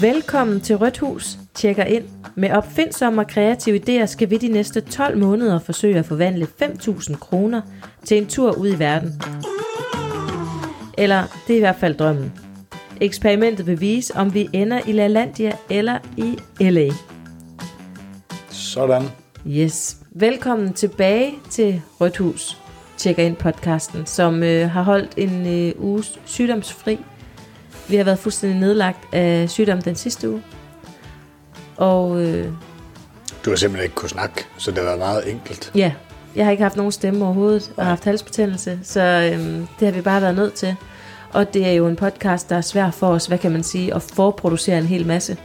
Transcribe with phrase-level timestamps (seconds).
[0.00, 1.38] Velkommen til Rødt Hus.
[1.54, 2.04] Tjekker ind.
[2.34, 7.16] Med opfindsomme og kreative idéer skal vi de næste 12 måneder forsøge at forvandle 5.000
[7.16, 7.60] kroner
[8.04, 9.22] til en tur ud i verden.
[10.98, 12.32] Eller det er i hvert fald drømmen.
[13.00, 16.88] Eksperimentet vil vise, om vi ender i LaLandia eller i LA.
[18.50, 19.02] Sådan.
[19.46, 19.96] Yes.
[20.10, 22.58] Velkommen tilbage til Rødt Hus.
[22.96, 26.98] Tjekker ind podcasten, som øh, har holdt en øh, uge sygdomsfri.
[27.90, 30.42] Vi har været fuldstændig nedlagt af sygdom den sidste uge.
[31.76, 32.46] Og øh,
[33.44, 35.72] Du har simpelthen ikke kunne snakke, så det har været meget enkelt.
[35.74, 35.92] ja,
[36.36, 39.40] jeg har ikke haft nogen stemme overhovedet, og har haft halsbetændelse, så øh,
[39.80, 40.74] det har vi bare været nødt til.
[41.32, 43.94] Og det er jo en podcast, der er svær for os, hvad kan man sige,
[43.94, 45.36] at forproducere en hel masse.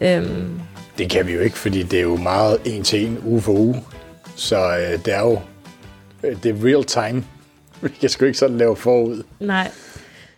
[0.00, 0.60] Øhm,
[0.98, 3.52] Det kan vi jo ikke, fordi det er jo meget en til en, uge for
[3.52, 3.84] uge.
[4.36, 5.40] Så øh, det er jo
[6.22, 7.24] øh, det er real time.
[7.82, 9.22] Vi kan sgu ikke sådan lave forud.
[9.40, 9.70] Nej.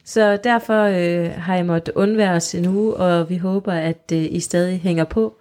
[0.09, 4.25] Så derfor øh, har jeg måttet undvære os en uge, og vi håber, at øh,
[4.31, 5.37] I stadig hænger på.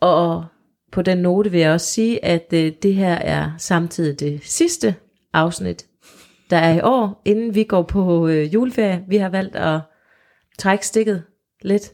[0.00, 0.44] Og
[0.92, 4.94] på den note vil jeg også sige, at øh, det her er samtidig det sidste
[5.32, 5.86] afsnit,
[6.50, 9.04] der er i år, inden vi går på øh, juleferie.
[9.08, 9.80] Vi har valgt at
[10.58, 11.22] trække stikket
[11.62, 11.92] lidt.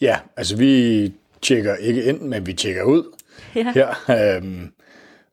[0.00, 3.04] Ja, altså vi tjekker ikke ind, men vi tjekker ud
[3.54, 3.72] Ja.
[3.74, 3.88] her
[4.36, 4.72] øhm,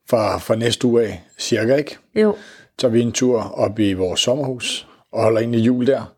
[0.10, 1.98] fra, fra næste uge af, cirka ikke?
[2.16, 2.36] Jo,
[2.78, 6.14] tager vi en tur op i vores sommerhus og holder egentlig jul der.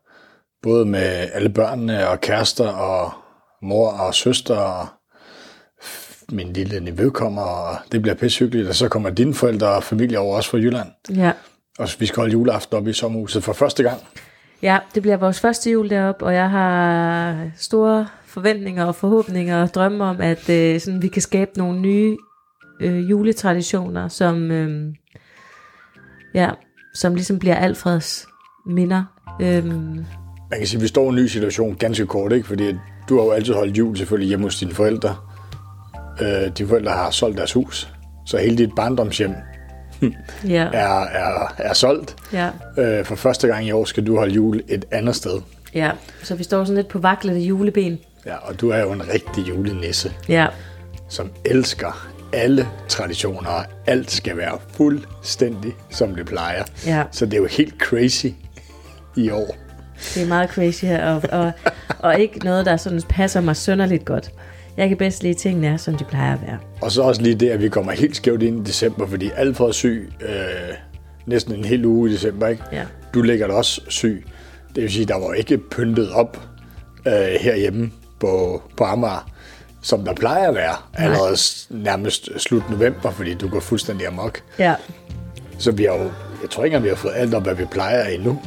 [0.64, 3.12] Både med alle børnene og kærester og
[3.62, 4.88] mor og søster og
[6.32, 8.70] min lille nevø kommer, og det bliver pissehyggeligt.
[8.70, 10.88] Og så kommer dine forældre og familie over også fra Jylland.
[11.16, 11.32] ja.
[11.80, 14.02] Og vi skal holde juleaften op i sommerhuset for første gang.
[14.62, 19.74] Ja, det bliver vores første jul deroppe, og jeg har store forventninger og forhåbninger og
[19.74, 22.18] drømme om, at øh, sådan, vi kan skabe nogle nye
[22.82, 24.94] øh, juletraditioner, som, øh,
[26.34, 26.50] ja,
[26.94, 28.28] som ligesom bliver Alfreds
[28.70, 29.04] minder.
[29.42, 29.70] Øhm,
[30.50, 32.48] Man kan sige, at vi står i en ny situation ganske kort, ikke?
[32.48, 32.74] fordi
[33.10, 35.16] du har jo altid holdt jul selvfølgelig hjemme hos dine forældre.
[36.22, 37.94] Øh, dine forældre har solgt deres hus,
[38.26, 39.34] så hele dit barndomshjem
[40.48, 42.16] ja, er, er, er solgt.
[42.34, 45.42] ja, Øh, for første gang i år skal du holde jul et andet sted.
[45.74, 45.92] ja.
[46.24, 48.00] Så vi står sådan lidt på vaklede juleben.
[48.26, 50.48] Ja, og du er jo en rigtig julenisse, Ja,
[51.10, 56.64] som elsker alle traditioner, og alt skal være fuldstændig, som det plejer.
[56.86, 57.04] Ja.
[57.12, 58.28] Så det er jo helt crazy
[59.16, 59.56] i år.
[60.16, 61.52] det er meget crazy her, og, og,
[62.00, 64.32] og ikke noget, der sådan passer mig sønderligt godt.
[64.78, 66.58] Jeg kan bedst lide, at tingene er, som de plejer at være.
[66.82, 69.68] Og så også lige det, at vi kommer helt skævt ind i december, fordi Alfred
[69.68, 70.30] er syg øh,
[71.26, 72.64] næsten en hel uge i december, ikke?
[72.72, 72.84] Ja.
[73.14, 74.26] Du ligger da også syg.
[74.76, 76.40] Det vil sige, der var ikke pyntet op
[77.08, 79.30] øh, herhjemme på, på Amager,
[79.82, 84.42] som der plejer at være, allerede s- nærmest slut november, fordi du går fuldstændig amok.
[84.60, 84.76] Ja,
[85.58, 86.04] Så vi har jo,
[86.42, 88.40] jeg tror ikke engang, vi har fået alt op, hvad vi plejer endnu.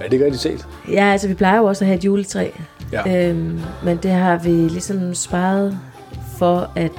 [0.00, 0.66] Er det ikke rigtigt set?
[0.88, 2.50] Ja, altså vi plejer jo også at have et juletræ.
[2.92, 3.28] Ja.
[3.28, 5.78] Øhm, men det har vi ligesom sparet
[6.38, 6.92] for, at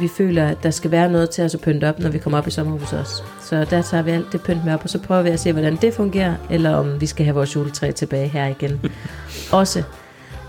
[0.00, 2.38] vi føler, at der skal være noget til os at pynte op, når vi kommer
[2.38, 3.22] op i sommerhuset også.
[3.42, 5.52] Så der tager vi alt det pynt med op, og så prøver vi at se,
[5.52, 8.80] hvordan det fungerer, eller om vi skal have vores juletræ tilbage her igen.
[9.52, 9.82] også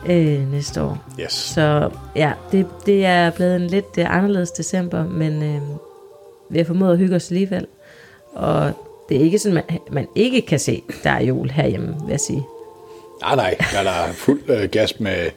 [0.05, 1.05] øh, næste år.
[1.19, 1.33] Yes.
[1.33, 5.61] Så ja, det, det er blevet en lidt anderledes december, men øh,
[6.49, 7.67] vi har formået at hygge os alligevel.
[8.33, 12.09] Og det er ikke sådan, man, man ikke kan se, der er jul herhjemme, vil
[12.09, 12.43] jeg sige.
[13.21, 15.29] Nej, nej, der er der fuld øh, gas med,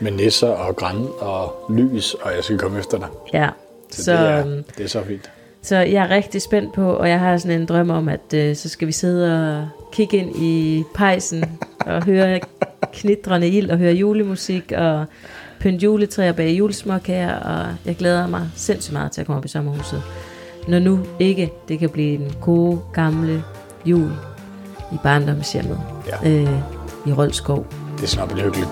[0.00, 3.08] med nisser og græn og lys, og jeg skal komme efter dig.
[3.32, 3.48] Ja,
[3.90, 5.30] Så, så, det, er, øhm, det er så fint.
[5.62, 8.56] så jeg er rigtig spændt på, og jeg har sådan en drøm om, at øh,
[8.56, 12.40] så skal vi sidde og kigge ind i pejsen og høre
[12.92, 15.04] knitrende ild og høre julemusik og
[15.60, 19.48] pynte juletræer bag julesmåkager, og jeg glæder mig sindssygt meget til at komme op i
[19.48, 20.02] sommerhuset.
[20.68, 23.44] Når nu ikke det kan blive den gode gamle
[23.86, 24.10] jul
[24.92, 25.80] i barndomshjemmet
[26.24, 26.30] Ja.
[26.30, 26.58] øh,
[27.06, 27.66] i Rolskov.
[27.96, 28.68] Det er snart hyggeligt.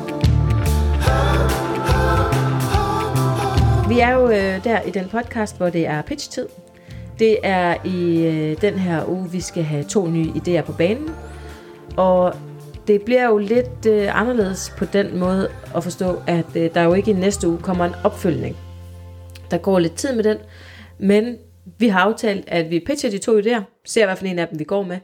[3.88, 6.46] Vi er jo øh, der i den podcast, hvor det er pitch-tid.
[7.18, 11.10] Det er i øh, den her uge, vi skal have to nye idéer på banen.
[11.96, 12.34] Og
[12.86, 16.94] det bliver jo lidt øh, anderledes på den måde at forstå, at øh, der jo
[16.94, 18.56] ikke i næste uge kommer en opfølgning.
[19.50, 20.36] Der går lidt tid med den,
[20.98, 21.36] men
[21.78, 24.48] vi har aftalt, at vi pitcher de to idéer, ser i hvert fald en af
[24.48, 24.98] dem vi går med.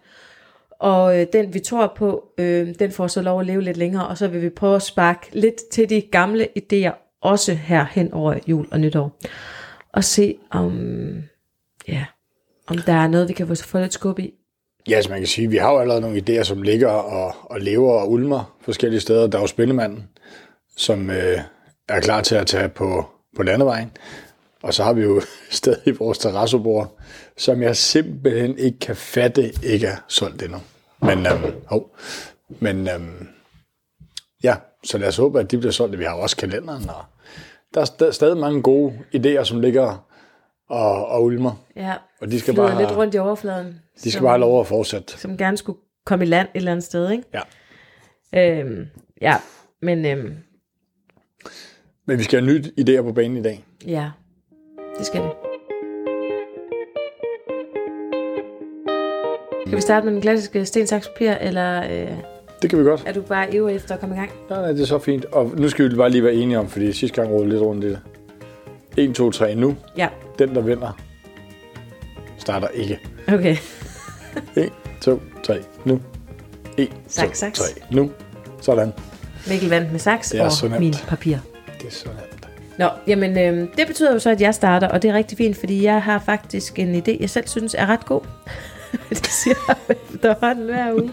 [0.79, 4.07] Og øh, den vi tror på, øh, den får så lov at leve lidt længere,
[4.07, 8.13] og så vil vi prøve at sparke lidt til de gamle idéer, også her hen
[8.13, 9.19] over jul og nytår.
[9.93, 11.13] Og se om,
[11.89, 12.05] ja,
[12.67, 14.35] om der er noget, vi kan få, lidt skub i.
[14.89, 17.61] Ja, som man kan sige, vi har jo allerede nogle idéer, som ligger og, og
[17.61, 19.27] lever og ulmer forskellige steder.
[19.27, 20.09] Der er jo Spillemanden,
[20.77, 21.39] som øh,
[21.89, 23.07] er klar til at tage på,
[23.37, 23.91] på landevejen.
[24.63, 25.21] Og så har vi jo
[25.51, 26.99] stadig vores terrassebord,
[27.37, 30.59] som jeg simpelthen ikke kan fatte ikke er solgt endnu.
[31.03, 31.97] Men, øhm, hov.
[32.49, 33.29] Men øhm,
[34.43, 35.99] ja, så lad os håbe, at de bliver solgt.
[35.99, 37.05] Vi har også kalenderen, og
[37.75, 40.07] der er st- stadig mange gode idéer, som ligger
[40.69, 41.65] og, og ulmer.
[41.77, 43.67] Ja, Og de skal bare, lidt rundt i overfladen.
[43.95, 45.19] de skal som, bare have lov at fortsætte.
[45.19, 47.25] Som gerne skulle komme i land et eller andet sted, ikke?
[48.33, 48.61] Ja.
[48.61, 48.87] Øhm,
[49.21, 49.37] ja,
[49.83, 50.35] men øhm,
[52.07, 53.65] Men vi skal have nye idéer på banen i dag.
[53.87, 54.11] ja,
[54.99, 55.29] det skal vi.
[59.67, 62.09] Skal vi starte med den klassiske sten, saks, papir, eller øh,
[62.63, 63.03] Det kan vi godt.
[63.07, 64.31] er du bare ivrig efter at komme i gang?
[64.51, 65.25] Nej, nej, det er så fint.
[65.25, 67.85] Og nu skal vi bare lige være enige om, fordi sidste gang rådede lidt rundt
[67.85, 68.01] i det.
[68.97, 69.77] 1, 2, 3 nu.
[69.97, 70.09] Ja,
[70.39, 70.99] Den, der vinder,
[72.39, 73.01] starter ikke.
[73.29, 73.57] okay.
[74.57, 76.01] 1, 2, 3 nu.
[76.77, 77.59] 1, 2, Saks, saks.
[77.59, 78.11] 3 nu.
[78.61, 78.93] Sådan.
[79.49, 80.81] Mikkel vandt med saks Det og nemt.
[80.81, 81.37] min papir.
[81.81, 82.32] Det er så nemt.
[82.79, 85.57] Nå, jamen øh, det betyder jo så, at jeg starter, og det er rigtig fint,
[85.57, 88.21] fordi jeg har faktisk en idé, jeg selv synes er ret god.
[89.09, 91.13] det siger jeg efterhånden hver uge.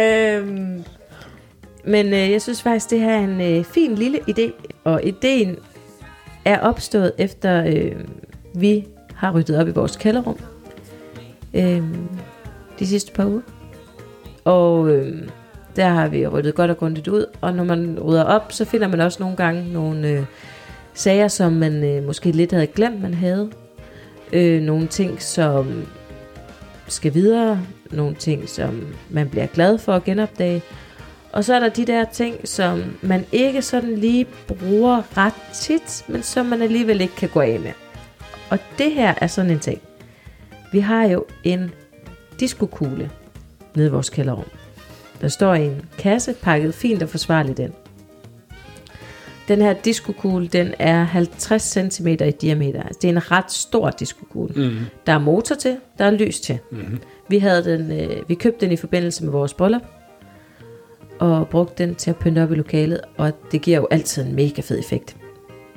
[0.02, 0.84] øhm,
[1.84, 4.52] men øh, jeg synes faktisk, det her er en øh, fin lille idé,
[4.84, 5.56] og ideen
[6.44, 8.04] er opstået efter øh,
[8.54, 10.38] vi har ryddet op i vores kælderrum
[11.54, 11.82] øh,
[12.78, 13.40] de sidste par uger.
[14.44, 15.28] Og øh,
[15.76, 18.88] der har vi ryddet godt og grundigt ud, og når man rydder op, så finder
[18.88, 20.24] man også nogle gange nogle øh,
[20.94, 23.50] sager, som man øh, måske lidt havde glemt, man havde.
[24.32, 25.86] Øh, nogle ting, som
[26.88, 30.62] skal videre, nogle ting, som man bliver glad for at genopdage.
[31.32, 36.04] Og så er der de der ting, som man ikke sådan lige bruger ret tit,
[36.08, 37.72] men som man alligevel ikke kan gå af med.
[38.50, 39.80] Og det her er sådan en ting.
[40.72, 41.70] Vi har jo en
[42.40, 43.10] diskokugle
[43.74, 44.44] nede i vores kælderrum.
[45.20, 47.72] Der står i en kasse, pakket fint og forsvarligt ind.
[49.48, 52.82] Den her diskokugle, den er 50 cm i diameter.
[52.82, 54.68] Altså, det er en ret stor diskokugle.
[54.68, 54.76] Mm.
[55.06, 56.58] Der er motor til, der er lys til.
[56.70, 56.98] Mm.
[57.28, 59.82] Vi, havde den, øh, vi købte den i forbindelse med vores bryllup,
[61.18, 64.34] og brugte den til at pynte op i lokalet, og det giver jo altid en
[64.34, 65.16] mega fed effekt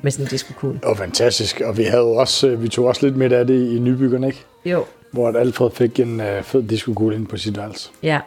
[0.01, 0.80] med sådan en diskokugle.
[0.83, 1.62] Og fantastisk.
[1.62, 4.45] Og vi, havde også, øh, vi tog også lidt med af det i nybyggerne, ikke?
[4.65, 7.89] Jo, Hvor Alfred fik en øh, fed diskokugle ind på sit værelse.
[8.03, 8.19] Ja,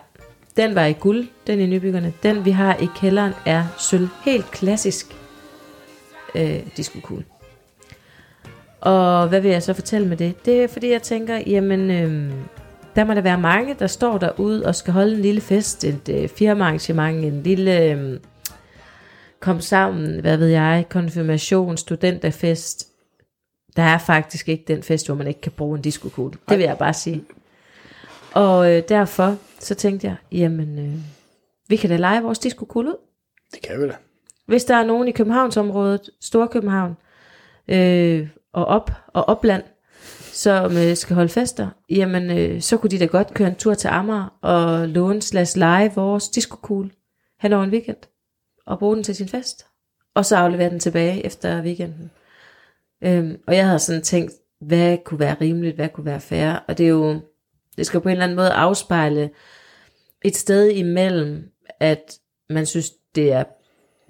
[0.56, 2.12] den var i guld, den i nybyggerne.
[2.22, 4.08] Den vi har i kælderen er sølv.
[4.24, 5.16] Helt klassisk
[6.34, 7.24] øh, diskokugle.
[8.80, 10.44] Og hvad vil jeg så fortælle med det?
[10.44, 12.32] Det er fordi jeg tænker, jamen øh,
[12.96, 16.08] der må der være mange, der står derude og skal holde en lille fest, et
[16.08, 18.18] øh, firmaarrangement, en lille øh,
[19.40, 22.88] kom sammen, hvad ved jeg, konfirmation, studenterfest.
[23.76, 26.38] Der er faktisk ikke den fest, hvor man ikke kan bruge en diskokugle.
[26.48, 27.24] Det vil jeg bare sige.
[28.34, 30.94] Og øh, derfor så tænkte jeg, jamen, øh,
[31.68, 32.96] vi kan da lege vores diskokugle ud.
[33.52, 33.96] Det kan vi da.
[34.46, 36.96] Hvis der er nogen i Københavnsområdet, Storkøbenhavn,
[37.68, 39.62] øh, og op og opland,
[40.32, 43.74] som øh, skal holde fester, jamen øh, så kunne de da godt køre en tur
[43.74, 46.90] til Amager og låne slash lege vores diskokugle
[47.40, 47.96] hen over en weekend
[48.66, 49.66] og bruge den til sin fest.
[50.14, 52.10] Og så aflevere den tilbage efter weekenden.
[53.04, 56.78] Øhm, og jeg havde sådan tænkt, hvad kunne være rimeligt, hvad kunne være fair, og
[56.78, 57.20] det er jo,
[57.76, 59.30] det skal på en eller anden måde afspejle
[60.24, 62.18] et sted imellem, at
[62.50, 63.44] man synes, det er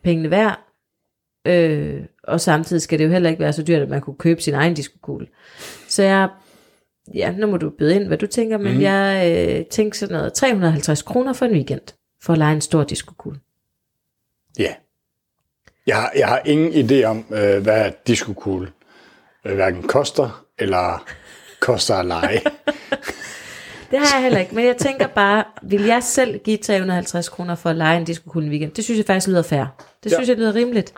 [0.05, 0.59] pengene værd,
[1.47, 4.41] øh, og samtidig skal det jo heller ikke være så dyrt, at man kunne købe
[4.41, 5.26] sin egen diskokugle.
[5.88, 6.29] Så jeg,
[7.14, 8.81] ja, nu må du byde ind, hvad du tænker, men mm.
[8.81, 12.85] jeg øh, tænker sådan noget, 350 kroner for en weekend, for at lege en stor
[12.85, 13.41] diskokugle.
[14.59, 14.75] Ja.
[15.87, 18.73] Jeg har, jeg har ingen idé om, øh, hvad diskokugle
[19.45, 21.09] øh, hverken koster eller
[21.61, 22.40] koster at lege.
[23.92, 27.54] Det har jeg heller ikke, men jeg tænker bare, vil jeg selv give 350 kroner
[27.54, 28.72] for at lege en diskokugle en weekend?
[28.72, 29.64] Det synes jeg faktisk lyder fair.
[30.04, 30.16] Det Ja.
[30.16, 30.94] synes jeg lyder rimeligt.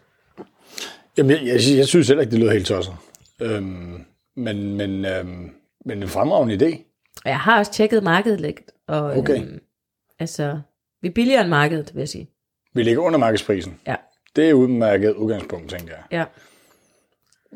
[1.19, 2.95] Jamen, jeg, jeg, jeg synes heller ikke, det lyder helt tosset.
[3.41, 4.05] Øhm,
[4.37, 5.51] men, men, øhm,
[5.85, 6.77] men en fremragende idé.
[7.25, 9.37] Og jeg har også tjekket markedet lidt, og Okay.
[9.43, 9.59] øhm,
[10.19, 10.61] altså,
[11.03, 12.29] vi er billigere end markedet, vil jeg sige.
[12.75, 13.81] Vi ligger under markedsprisen.
[13.87, 13.95] Ja,
[14.37, 16.03] Det er udmærket udgangspunkt, tænker jeg.
[16.19, 16.25] ja.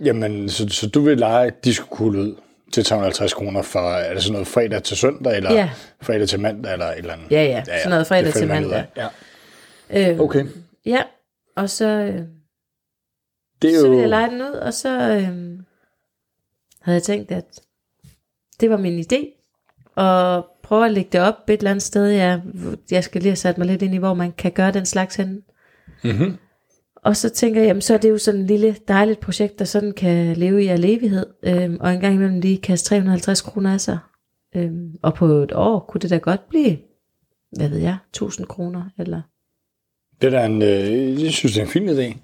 [0.04, 2.34] Jamen, så, så du vil lege diskokugle ud
[2.72, 5.70] til 350 kroner for, er det sådan noget fredag til søndag, eller Ja.
[6.02, 7.30] fredag til mandag, eller et eller andet?
[7.30, 8.84] Ja, ja, sådan noget fredag til mandag.
[8.96, 9.08] Ja.
[10.10, 10.46] Øhm, Okay.
[10.86, 11.02] Ja,
[11.56, 12.22] og så, øh,
[13.62, 13.90] Det er så jo...
[13.90, 15.58] ville jeg lege den ud, og så øh,
[16.82, 17.44] havde jeg tænkt, at
[18.60, 19.34] det var min idé,
[19.94, 22.04] og prøve at lægge det op et eller andet sted.
[22.06, 22.40] Jeg,
[22.90, 25.16] jeg skal lige have sat mig lidt ind i, hvor man kan gøre den slags
[25.16, 25.42] henne.
[26.04, 26.36] Mm-hmm.
[27.08, 29.64] Og så tænker jeg, jamen, så er det jo sådan en lille dejligt projekt, der
[29.64, 33.72] sådan kan leve i al evighed, øhm, og en gang imellem lige kaste 350 kroner
[33.72, 33.98] af sig.
[34.56, 36.78] Øhm, og på et år kunne det da godt blive,
[37.52, 39.22] hvad ved jeg, 1000 kroner, eller...
[40.22, 42.18] Det er en, øh, jeg synes, det er en fin idé.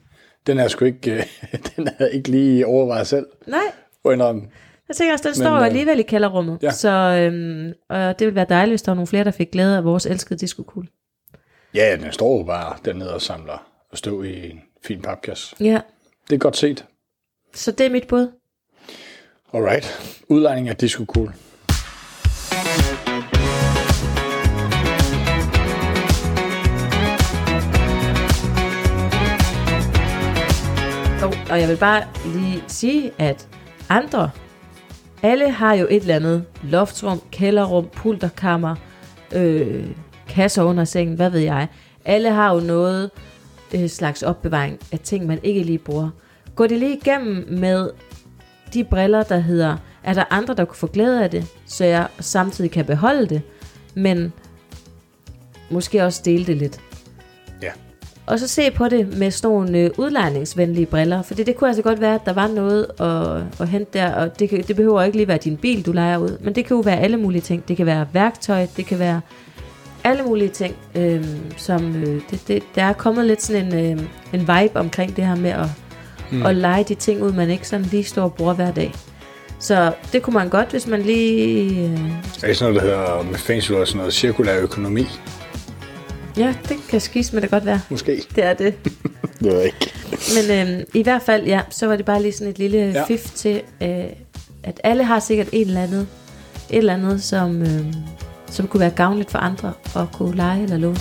[0.47, 1.23] Den er sgu ikke, øh,
[1.77, 3.27] den er ikke lige overvejet selv.
[3.47, 4.43] Nej, indrømme.
[4.89, 6.71] jeg tænker også, den Men, står jo øh, alligevel i kælderrummet, ja.
[6.71, 9.77] så øhm, og det ville være dejligt, hvis der var nogle flere, der fik glæde
[9.77, 10.89] af vores elskede diskokugle.
[11.75, 15.57] Ja, den står jo bare dernede og samler og stå i en fin papkasse.
[15.61, 15.81] Ja,
[16.29, 16.85] Det er godt set.
[17.55, 18.33] så det er mit bud.
[19.55, 20.19] Alright.
[20.29, 21.35] Udlejning af disco cool.
[31.23, 33.49] Og, og jeg vil bare lige sige, at
[33.89, 34.31] andre,
[35.23, 38.75] alle har jo et eller andet loftrum, kælderrum, pulterkammer,
[39.35, 39.87] øh,
[40.29, 41.69] kasser under sengen, hvad ved jeg.
[42.05, 43.11] Alle har jo noget
[43.75, 46.11] øh, slags opbevaring af ting, man ikke lige bruger.
[46.55, 47.91] Gå det lige igennem med
[48.75, 52.09] de briller, der hedder, er der andre, der kunne få glæde af det, så jeg
[52.21, 53.43] samtidig kan beholde det,
[53.95, 54.33] men
[55.71, 56.81] måske også dele det lidt.
[57.63, 57.71] Ja.
[58.27, 61.83] Og så se på det med sådan nogle øh, udlejningsvenlige briller, for det kunne altså
[61.83, 65.03] godt være, at der var noget at, at hente der, og det, kan, det behøver
[65.03, 67.43] ikke lige være din bil, du leger ud, men det kan jo være alle mulige
[67.43, 67.69] ting.
[67.69, 69.21] Det kan være værktøj, det kan være
[70.05, 71.25] alle mulige ting, øh,
[71.57, 75.27] som øh, det, det, der er kommet lidt sådan en, øh, en vibe omkring det
[75.27, 75.67] her med at,
[76.31, 76.47] mm.
[76.47, 78.95] at lege de ting ud, man ikke sådan lige står og bruger hver dag.
[79.59, 81.85] Så det kunne man godt, hvis man lige...
[81.85, 82.01] Øh,
[82.43, 85.07] er sådan noget, der hedder med fancy ord, sådan noget cirkulær økonomi.
[86.37, 87.81] ja, det kan skis med det godt være.
[87.91, 88.23] Måske.
[88.35, 88.75] Det er det.
[89.39, 89.93] Det ved jeg ikke.
[90.49, 93.05] Men øh, i hvert fald, ja, så var det bare lige sådan et lille ja.
[93.05, 94.05] fif til, øh,
[94.63, 96.07] at alle har sikkert et eller andet,
[96.71, 97.95] et eller andet som, øh,
[98.47, 100.99] som kunne være gavnligt for andre at kunne lege eller låne.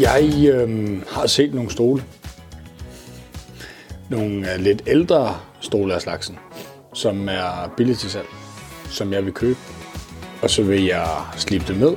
[0.00, 2.02] Jeg øh, har set nogle stole.
[4.08, 6.38] Nogle øh, lidt ældre stole af slagsen,
[6.94, 8.26] som er billigt til salg,
[8.90, 9.58] som jeg vil købe.
[10.42, 11.96] Og så vil jeg slibe dem ned,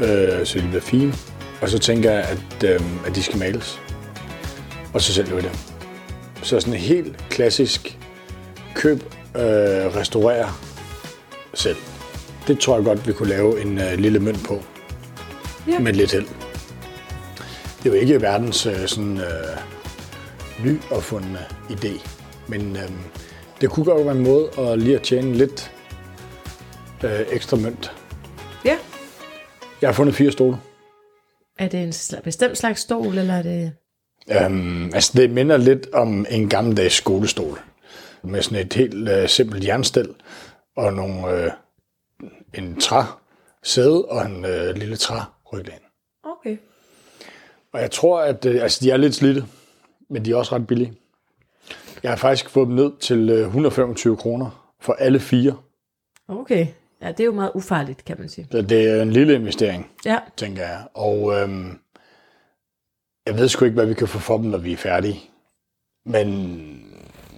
[0.00, 1.12] øh, så de bliver fine.
[1.62, 3.80] Og så tænker jeg, at, øh, at de skal males.
[4.94, 5.52] Og så sælger vi dem.
[6.42, 7.99] Så sådan en helt klassisk
[8.74, 8.98] køb,
[9.36, 10.48] øh, restaurere
[11.54, 11.76] selv.
[12.46, 14.62] Det tror jeg godt, vi kunne lave en øh, lille mønt på.
[15.68, 15.78] Ja.
[15.78, 16.26] Med lidt held.
[17.82, 21.38] Det er jo ikke verdens øh, sådan, øh, ny opfundne
[21.70, 22.08] idé,
[22.48, 22.90] men øh,
[23.60, 25.72] det kunne godt være en måde at lige at tjene lidt
[27.04, 27.92] øh, ekstra mønt.
[28.64, 28.76] Ja.
[29.80, 30.56] Jeg har fundet fire stole.
[31.58, 33.72] Er det en sl- bestemt slags stol, eller er det...
[34.30, 37.58] Øhm, altså det minder lidt om en gammeldags skolestol.
[38.22, 40.14] Med sådan et helt øh, simpelt jernstel
[40.76, 41.50] og nogle, øh,
[42.54, 43.02] en træ
[43.62, 45.20] sæde og en øh, lille træ
[45.52, 45.78] ryglæn.
[46.24, 46.56] Okay.
[47.72, 49.44] Og jeg tror, at øh, altså, de er lidt slidte,
[50.10, 50.94] men de er også ret billige.
[52.02, 55.56] Jeg har faktisk fået dem ned til øh, 125 kroner for alle fire.
[56.28, 56.66] Okay.
[57.02, 58.46] Ja, det er jo meget ufarligt, kan man sige.
[58.50, 60.18] Så det er en lille investering, Ja.
[60.36, 60.84] tænker jeg.
[60.94, 61.78] Og øhm,
[63.26, 65.20] jeg ved sgu ikke, hvad vi kan få for dem, når vi er færdige.
[66.06, 66.89] Men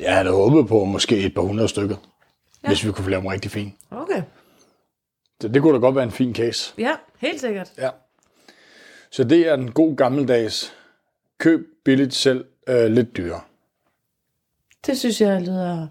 [0.03, 1.97] jeg havde håbet på måske et par hundrede stykker,
[2.63, 2.69] ja.
[2.69, 3.75] hvis vi kunne få lavet dem rigtig fint.
[3.91, 4.23] Okay.
[5.41, 6.75] Så det kunne da godt være en fin case.
[6.79, 7.73] Ja, helt sikkert.
[7.79, 7.91] Ja.
[9.11, 10.73] Så det er en god gammeldags
[11.39, 13.41] køb billigt selv, øh, lidt dyrere.
[14.87, 15.87] Det synes jeg lyder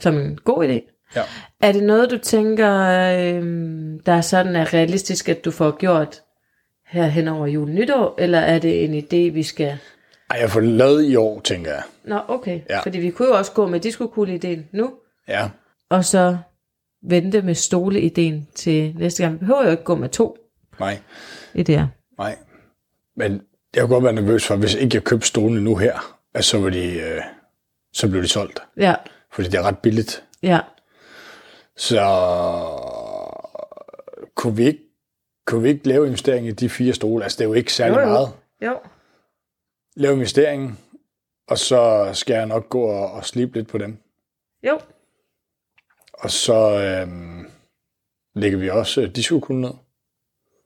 [0.00, 1.10] som en god idé.
[1.16, 1.22] Ja.
[1.60, 3.42] Er det noget, du tænker, øh,
[4.06, 6.22] der er sådan er realistisk, at du får gjort
[6.86, 9.78] her hen over jul nytår, eller er det en idé, vi skal...
[10.34, 11.82] Ej, jeg får lavet i år, tænker jeg.
[12.04, 12.60] Nå, okay.
[12.70, 12.80] Ja.
[12.80, 14.92] Fordi vi kunne jo også gå med disco-kugle-ideen nu,
[15.28, 15.50] Ja,
[15.90, 16.36] og så
[17.02, 19.34] vente med stole-ideen til næste gang.
[19.34, 20.36] Vi behøver jo ikke gå med to
[20.80, 20.98] nej,
[21.58, 21.82] idéer.
[22.18, 22.36] nej.
[23.16, 23.42] Men
[23.74, 26.58] jeg kunne godt være nervøs for, hvis ikke jeg købte stolene nu her, at så,
[26.60, 27.20] var de, øh,
[27.92, 28.62] så blev de solgt.
[28.76, 28.94] Ja,
[29.32, 30.24] Fordi det er ret billigt.
[30.42, 30.60] ja.
[31.76, 32.00] Så
[34.34, 34.80] kunne vi ikke,
[35.46, 37.22] kunne vi ikke lave investering i de fire stole?
[37.24, 38.06] Altså, det er jo ikke særlig Jo, jo.
[38.08, 38.28] meget.
[38.62, 38.78] Jo.
[39.96, 40.78] Lave investeringen,
[41.48, 43.98] og så skal jeg nok gå og, og slibe lidt på dem.
[44.66, 44.78] Jo.
[46.12, 47.46] Og så øhm,
[48.34, 49.70] lægger vi også øh, disco ned.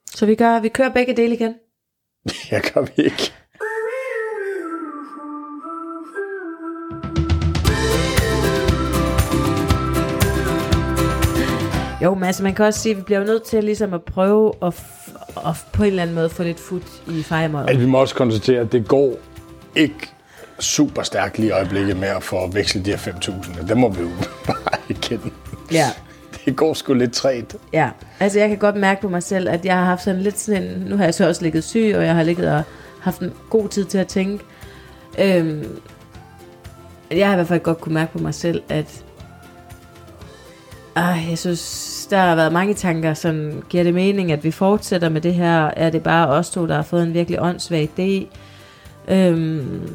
[0.06, 1.54] Så vi, gør, vi kører begge dele igen.
[2.50, 3.32] Jeg gør vi ikke.
[12.02, 14.52] Jo, men altså man kan også sige, at vi bliver nødt til ligesom at prøve
[14.62, 14.84] at,
[15.46, 17.68] at på en eller anden måde få lidt fod i fejemøjet.
[17.68, 19.14] Altså, vi må også konstatere, at det går
[19.76, 20.08] ikke
[20.58, 23.66] super stærkt lige i øjeblikket med at få vekslet de her 5.000.
[23.68, 24.08] Det må vi jo
[24.46, 25.30] bare erkende.
[25.72, 25.86] Ja.
[26.44, 27.56] Det går sgu lidt træt.
[27.72, 27.90] Ja,
[28.20, 30.62] altså jeg kan godt mærke på mig selv, at jeg har haft sådan lidt sådan
[30.62, 32.62] en, nu har jeg så også ligget syg, og jeg har ligget og
[33.00, 34.44] haft en god tid til at tænke.
[35.18, 35.80] Øhm,
[37.10, 39.04] jeg har i hvert fald godt kunne mærke på mig selv, at
[40.98, 45.08] ej, jeg synes, der har været mange tanker, som giver det mening, at vi fortsætter
[45.08, 45.70] med det her.
[45.76, 48.26] Er det bare os to, der har fået en virkelig åndssvag idé?
[49.14, 49.90] Øhm,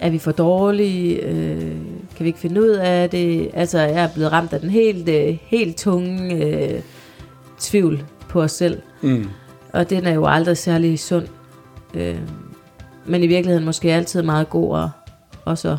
[0.00, 1.22] er vi for dårlige?
[1.22, 1.76] Øh,
[2.16, 3.50] Kan vi ikke finde ud af det?
[3.54, 6.80] Altså, jeg er blevet ramt af den helt, øh, helt tunge øh,
[7.58, 8.82] tvivl på os selv.
[9.02, 9.28] Mm.
[9.72, 11.26] Og den er jo aldrig særlig sund.
[11.94, 12.18] Øh,
[13.04, 14.88] men i virkeligheden måske altid meget god at
[15.44, 15.76] også,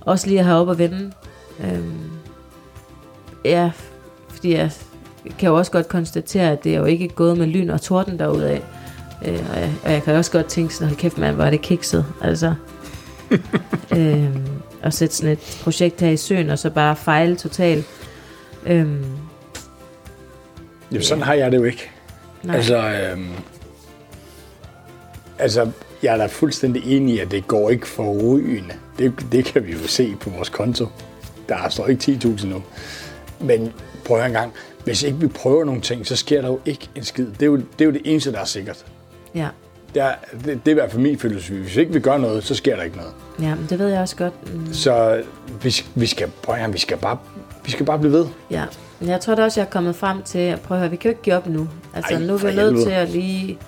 [0.00, 1.12] også lige at have op og vende.
[1.64, 1.78] Øh,
[3.44, 3.70] ja,
[4.28, 4.70] fordi jeg
[5.38, 8.18] kan jo også godt konstatere, at det er jo ikke gået med lyn og torden
[8.18, 8.58] derudad.
[9.24, 11.50] Øh, og, jeg, og jeg kan også godt tænke sådan, hold kæft mand, hvor er
[11.50, 12.06] det kikset.
[12.22, 12.54] Altså,
[13.96, 14.36] øh,
[14.82, 17.86] at sætte sådan et projekt her i søen, og så bare fejle totalt.
[18.66, 18.86] Øh,
[20.90, 21.90] Jamen, sådan har jeg det jo ikke.
[22.42, 22.56] nej.
[22.56, 23.30] Altså, øhm,
[25.38, 25.70] altså,
[26.02, 28.74] jeg er da fuldstændig enig i, at det går ikke for rygende.
[28.98, 30.86] Det, det kan vi jo se på vores konto.
[31.48, 32.62] Der står ikke 10.000 nu.
[33.42, 33.72] Men
[34.04, 34.52] prøv at en gang.
[34.84, 37.26] Hvis ikke vi prøver nogle ting, så sker der jo ikke en skid.
[37.26, 38.84] Det er jo det, er jo det eneste, der er sikkert.
[39.34, 39.48] ja.
[39.94, 41.54] Det er, det, det er i hvert fald min filosofi.
[41.54, 43.12] Hvis ikke vi gør noget, så sker der ikke noget.
[43.40, 44.54] ja, men det ved jeg også godt.
[44.54, 45.22] Mm, Så
[45.62, 47.18] vi, vi skal, prøv at vi skal bare,
[47.64, 48.26] vi skal bare blive ved.
[48.50, 48.64] Ja,
[49.00, 50.96] men jeg tror da også, jeg er kommet frem til, at prøv at høre, vi
[50.96, 51.68] kan jo ikke give op nu.
[51.94, 53.58] Altså, Ej, nu er vi nødt til at lige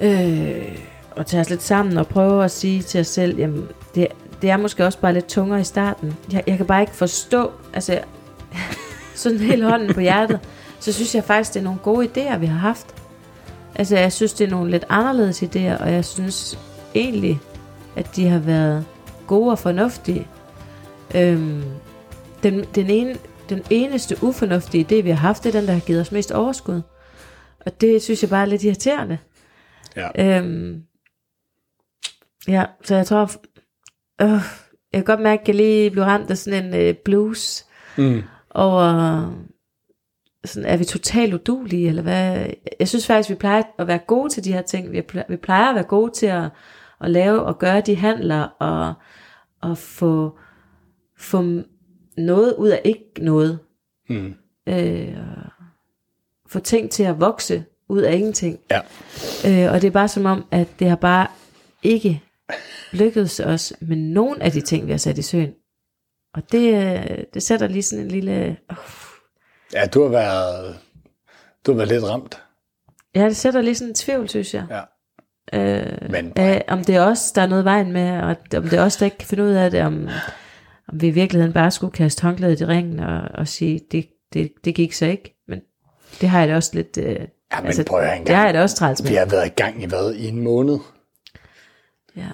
[0.00, 0.78] øh,
[1.16, 4.06] at tage os lidt sammen og prøve at sige til os selv, jamen, det,
[4.42, 6.16] det er måske også bare lidt tungere i starten.
[6.32, 7.98] Jeg, jeg kan bare ikke forstå, altså,
[9.14, 10.40] sådan helt hånden på hjertet,
[10.80, 12.94] så synes jeg faktisk, det er nogle gode idéer, vi har haft.
[13.74, 16.58] Altså, jeg synes, det er nogle lidt anderledes idéer, og jeg synes
[16.94, 17.40] egentlig,
[17.96, 18.86] at de har været
[19.26, 20.28] gode og fornuftige.
[21.14, 21.62] Øhm,
[22.42, 23.16] den, den, ene,
[23.48, 26.32] den eneste ufornuftige idé, vi har haft, det er den, der har givet os mest
[26.32, 26.82] overskud.
[27.66, 29.18] Og det synes jeg bare er lidt irriterende.
[29.96, 30.38] Ja.
[30.38, 30.82] Øhm,
[32.48, 33.30] ja, så jeg tror,
[34.22, 34.40] øh, jeg
[34.92, 37.64] kan godt mærke, at jeg lige blev ramt af sådan en øh, blues
[37.96, 38.22] Mm.
[38.54, 39.30] Over,
[40.44, 42.46] sådan, er vi totalt udulige, eller hvad?
[42.80, 44.92] Jeg synes faktisk, vi plejer at være gode til de her ting.
[44.92, 46.50] Vi plejer, vi plejer at være gode til at,
[47.00, 48.94] at lave og gøre de handler, og,
[49.60, 50.38] og få,
[51.18, 51.42] få
[52.16, 53.58] noget ud af ikke noget.
[54.08, 54.34] Mm.
[54.68, 55.16] Øh,
[56.48, 58.58] få ting til at vokse ud af ingenting.
[58.70, 58.80] Ja.
[59.46, 61.26] Øh, og det er bare som om, at det har bare
[61.82, 62.22] ikke
[62.92, 65.54] lykkedes os med nogen af de ting, vi har sat i søen.
[66.34, 68.56] Og det, øh, det sætter lige sådan en lille...
[68.70, 68.76] Uh,
[69.72, 70.76] Ja, du har været,
[71.66, 72.42] du har været lidt ramt.
[73.14, 74.66] ja, det sætter lige sådan en tvivl, synes jeg.
[74.70, 74.80] Ja.
[75.58, 78.72] Øh, Men af, om det er os, der er noget vejen med, og om det
[78.72, 80.08] er os, der ikke kan finde ud af det, om,
[80.88, 84.52] om vi i virkeligheden bare skulle kaste håndklædet i ringen og, og sige, det, det,
[84.64, 85.36] det gik så ikke.
[85.48, 85.60] Men
[86.20, 86.98] det har jeg da også lidt...
[86.98, 87.20] Øh,
[87.52, 89.10] Ja, men prøv at det har jeg da også træls med.
[89.10, 90.14] Vi har været i gang i hvad?
[90.14, 90.78] I en måned.
[92.16, 92.28] Ja.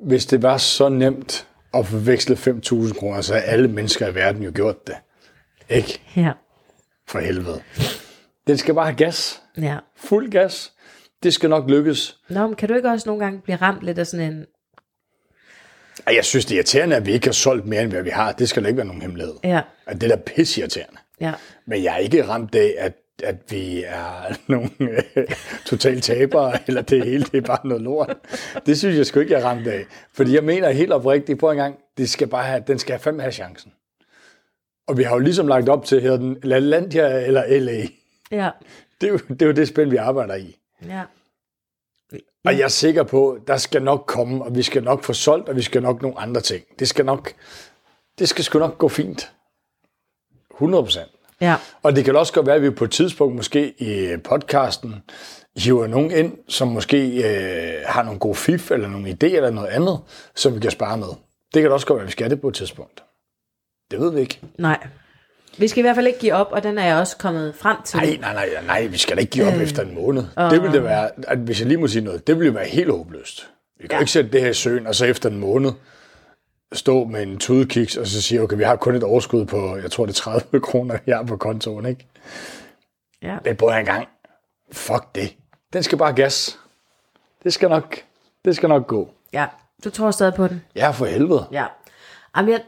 [0.00, 4.42] Hvis det var så nemt at forveksle 5.000 kroner, så havde alle mennesker i verden
[4.42, 4.96] jo gjort det.
[5.68, 6.00] Ikke?
[6.16, 6.32] ja.
[7.08, 7.62] For helvede.
[8.46, 9.42] Den skal bare have gas.
[9.56, 9.76] ja.
[9.96, 10.72] Fuld gas.
[11.22, 12.18] Det skal nok lykkes.
[12.28, 14.46] Nå, men kan du ikke også nogle gange blive ramt lidt af sådan en...
[16.06, 18.32] Jeg synes, det er irriterende, at vi ikke har solgt mere, end hvad vi har.
[18.32, 19.34] Det skal da ikke være nogen hemmelighed.
[19.44, 20.98] Ja, At det er da pisseirriterende.
[21.20, 21.32] ja,
[21.66, 22.92] Men jeg er ikke ramt af, at,
[23.24, 25.24] at vi er nogle øh,
[25.66, 28.16] totalt tabere, eller det hele det er bare noget lort.
[28.66, 29.84] Det synes jeg sgu ikke, jeg er ramt af.
[30.12, 33.22] Fordi jeg mener helt oprigtigt på en gang, det skal bare have, den skal fandme
[33.22, 33.72] have chancen.
[34.86, 37.82] Og vi har jo ligesom lagt op til her, den LaLandia eller LA.
[38.30, 38.50] ja,
[39.00, 40.56] Det er, jo, det er jo det spil, vi arbejder i.
[40.86, 41.02] ja.
[42.44, 45.48] Og jeg er sikker på, der skal nok komme, og vi skal nok få solgt,
[45.48, 46.64] og vi skal nok nogle andre ting.
[46.78, 47.32] Det skal nok,
[48.18, 49.32] det skal sgu nok gå fint.
[50.54, 51.08] 100 procent.
[51.40, 54.94] Ja, Og det kan også godt være, at vi på et tidspunkt måske i podcasten
[55.56, 59.68] hiver nogen ind, som måske øh, har nogle gode fif, eller nogle idéer, eller noget
[59.68, 59.98] andet,
[60.36, 61.08] som vi kan spare med.
[61.54, 63.02] Det kan også godt være, at vi skal det på et tidspunkt.
[63.90, 64.40] Det ved vi ikke.
[64.58, 64.86] nej.
[65.58, 67.76] Vi skal i hvert fald ikke give op, og den er jeg også kommet frem
[67.84, 67.96] til.
[67.96, 70.24] Nej, nej, nej, nej, vi skal da ikke give op øh, efter en måned.
[70.36, 72.90] Det ville det være, at hvis jeg lige må sige noget, det ville være helt
[72.90, 73.50] håbløst.
[73.80, 73.96] Vi kan.
[73.96, 74.00] Ja.
[74.00, 75.72] ikke sætte det her i søen, og så efter en måned
[76.72, 79.90] stå med en tudekiks, og så sige, okay, vi har kun et overskud på, jeg
[79.90, 82.06] tror det er 30 kroner, jeg har på kontoen, ikke?
[83.22, 83.38] Ja.
[83.44, 84.08] Men prøv en gang.
[84.72, 85.34] Fuck det.
[85.72, 86.58] Den skal bare gas.
[87.44, 87.96] Det skal nok,
[88.44, 89.10] det skal nok gå.
[89.32, 89.46] ja,
[89.84, 90.62] du tror stadig på den.
[90.76, 91.46] Ja, for helvede.
[91.52, 91.66] Ja.
[92.36, 92.60] Jamen, jeg,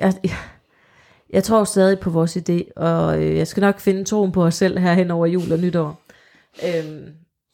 [0.00, 0.36] jeg, jeg,
[1.30, 4.54] jeg tror stadig på vores idé, og øh, jeg skal nok finde troen på os
[4.54, 6.02] selv her hen over jul og nytår.
[6.64, 7.04] Øhm,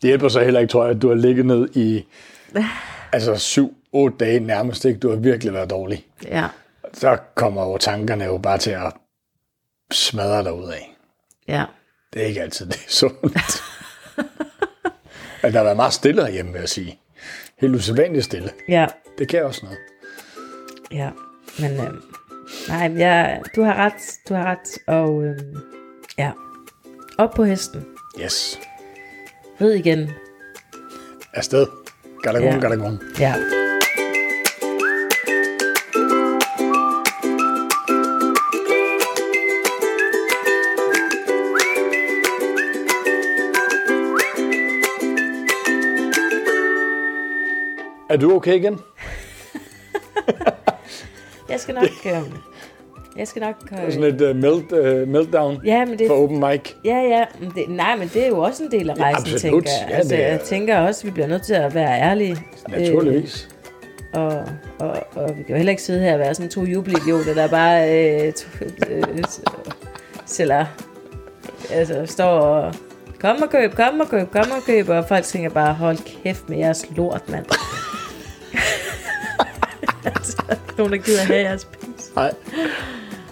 [0.03, 2.05] Det hjælper så heller ikke, tror jeg, at du har ligget ned i
[3.13, 4.99] altså syv, otte dage nærmest, ikke?
[5.01, 6.07] Du har virkelig været dårlig.
[6.25, 6.49] ja,
[6.93, 8.93] Så kommer jo tankerne jo bare til at
[9.93, 10.97] smadre dig ud af.
[11.49, 11.65] ja,
[12.13, 13.63] Det er ikke altid det sundt.
[15.43, 16.99] Men der har været meget stille herhjemme, vil jeg sige.
[17.61, 18.51] Helt usædvanligt stille.
[18.69, 18.87] ja,
[19.19, 19.79] Det kan også noget.
[20.93, 21.11] ja.
[21.61, 21.93] Men øh,
[22.69, 25.39] nej, jeg, du har ret, du har ret, og øh,
[26.19, 26.33] ja,
[27.19, 27.87] op på hesten.
[28.23, 28.61] Yes.
[29.61, 30.11] Rid igen.
[31.35, 31.67] Afsted.
[32.23, 32.59] Gadagon, Ja.
[32.61, 33.01] gadagon.
[33.21, 33.35] Ja.
[48.13, 48.79] Er du okay igen?
[51.51, 51.85] Jeg skal nok...
[52.07, 52.13] Øh,
[53.17, 53.55] jeg skal nok...
[53.87, 56.61] Øh, Sådan et uh, melt, uh, meltdown ja, men det, for open mic.
[56.85, 59.65] ja, ja, men det, nej, men det er jo også en del af rejsen, absolut.
[59.65, 59.89] tænker jeg.
[59.91, 62.37] Ja, altså, det er- jeg tænker også, at vi bliver nødt til at være ærlige.
[62.69, 63.49] Naturligvis.
[64.17, 64.45] Øh, og,
[64.79, 67.49] og, og vi kan jo heller ikke sidde her og være sådan to jubelidioter, der
[67.49, 68.49] bare øh, to,
[68.91, 69.03] øh,
[70.27, 70.65] sælger,
[71.71, 72.75] altså står og
[73.21, 76.49] kom og køb, kom og køb, kom og køb, og folk tænker bare, hold kæft
[76.49, 77.45] med jeres lort, mand.
[80.83, 82.11] Nogen, der gider have jeres pis.
[82.17, 82.33] Nej.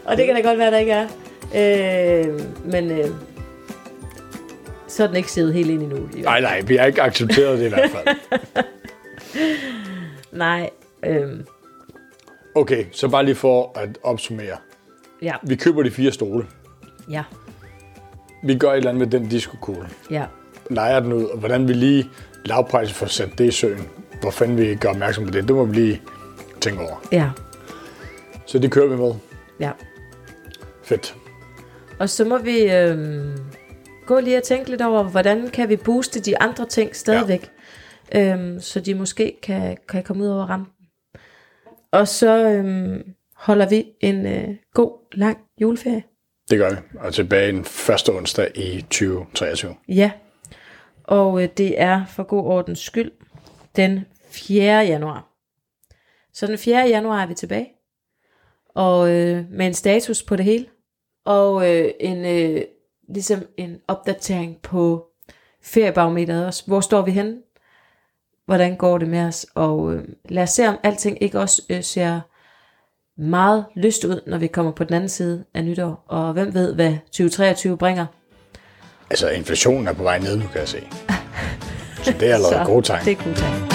[0.05, 1.09] Og det kan da godt være, der ikke er.
[1.55, 3.07] Øh, men øh,
[4.89, 6.09] så er den ikke siddet helt ind endnu.
[6.23, 8.17] Nej, nej, vi har ikke accepteret det i hvert fald.
[10.33, 10.71] Nej.
[11.07, 11.31] Øh,
[12.55, 14.57] Okay, så bare lige for at opsummere.
[15.23, 16.47] ja, Vi køber de fire stole.
[17.11, 17.23] ja,
[18.45, 19.89] Vi gør et eller andet med den diskokugle.
[20.11, 20.25] ja.
[20.71, 22.09] Leger den ud, og hvordan vi lige
[22.45, 23.89] lavpræs får sat det i søen.
[24.21, 26.03] Hvor fanden vi gør opmærksom på det, det må vi lige
[26.61, 26.97] tænke over.
[27.13, 27.31] Ja,
[28.47, 29.15] Så det kører vi med.
[29.61, 29.71] ja.
[30.83, 31.17] Fedt.
[31.99, 32.97] Og så må vi øh,
[34.07, 37.51] gå lige og tænke lidt over, hvordan kan vi booste de andre ting stadigvæk,
[38.15, 38.37] ja.
[38.37, 40.73] øh, så de måske kan, kan komme ud over rampen.
[41.93, 43.01] Og så øh,
[43.37, 46.03] holder vi en øh, god, lang juleferie.
[46.51, 46.77] Det gør vi.
[46.99, 49.75] Og tilbage den første onsdag i 2023.
[49.89, 50.11] Ja,
[51.05, 53.11] og øh, det er for god ordens skyld
[53.77, 54.65] den 4.
[54.87, 55.30] januar.
[56.33, 56.89] Så den 4.
[56.89, 57.69] januar er vi tilbage,
[58.75, 60.67] og øh, med en status på det hele,
[61.25, 62.63] og øh, en øh,
[63.09, 65.07] ligesom en opdatering på
[65.63, 66.63] feriebarometeret også.
[66.67, 67.37] Hvor står vi henne?
[68.47, 69.47] Hvordan går det med os?
[69.55, 72.21] Og øh, lad os se, om alting ikke også øh, ser
[73.21, 76.05] meget lyst ud, når vi kommer på den anden side af nytår.
[76.07, 78.07] Og hvem ved, hvad 2023 bringer?
[79.11, 80.83] Altså, inflationen er på vej ned nu, kan jeg se.
[82.03, 83.05] Så det er allerede gode tegn.
[83.05, 83.70] Det er gode tegn.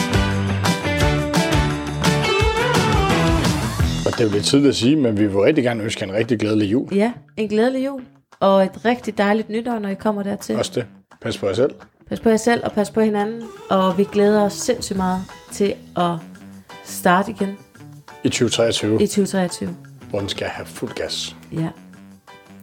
[4.17, 6.17] Det er jo lidt tidligt at sige, men vi vil rigtig gerne ønske jer en
[6.17, 6.93] rigtig glædelig jul.
[6.93, 8.01] Ja, en glædelig jul.
[8.39, 10.55] Og et rigtig dejligt nytår, når I kommer dertil.
[10.57, 10.85] Også det.
[11.21, 11.71] Pas på jer selv.
[12.09, 13.41] Pas på jer selv og pas på hinanden.
[13.69, 16.11] Og vi glæder os sindssygt meget til at
[16.83, 17.57] starte igen
[18.23, 19.75] I 2023, i 2023.
[20.09, 21.35] hvor den skal have fuld gas.
[21.53, 21.67] Ja.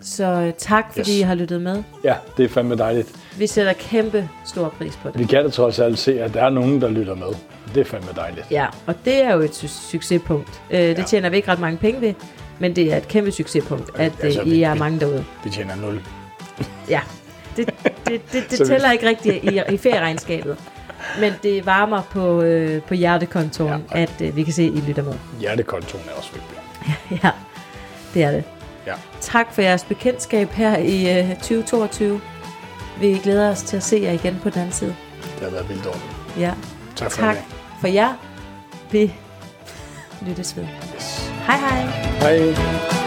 [0.00, 1.18] Så øh, tak, fordi Yes.
[1.18, 1.82] I har lyttet med.
[2.04, 3.14] Ja, det er fandme dejligt.
[3.38, 5.18] Vi sætter kæmpe stor pris på det.
[5.18, 7.26] Vi kan da trods alt se, at der er nogen, der lytter med.
[7.74, 8.46] Det er fandme dejligt.
[8.50, 10.62] Ja, og det er jo et su- succespunkt.
[10.70, 11.02] Øh, det Ja.
[11.02, 12.14] tjener vi ikke ret mange penge ved,
[12.58, 15.24] men det er et kæmpe succespunkt, at Altså, øh, vi- I er mange derude.
[15.44, 16.02] Vi tjener 0.
[16.88, 17.00] Ja,
[17.56, 17.70] det,
[18.06, 20.56] det, det, det tæller ikke rigtigt i, i ferieregnskabet.
[21.20, 24.02] Men det varmer på, øh, på hjertekontoren, Ja.
[24.02, 25.14] at øh, vi kan se, at I lytter med.
[25.40, 26.58] Hjertekontoen er også vigtig.
[27.24, 27.30] Ja,
[28.14, 28.44] det er det.
[28.87, 28.92] Ja.
[29.20, 32.20] Tak for jeres bekendtskab her i øh, 2022.
[33.00, 34.94] Vi glæder os til at se jer igen på den anden side.
[35.35, 36.12] Det har været vildt ordentligt.
[36.38, 36.52] Ja,
[36.96, 37.42] Tak for tak det
[37.82, 38.14] for jer.
[38.90, 39.14] Vi
[40.26, 40.66] lyttes ved.
[41.46, 41.86] Hej hej.
[42.20, 43.01] Hej.